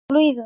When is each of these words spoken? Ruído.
Ruído. 0.09 0.39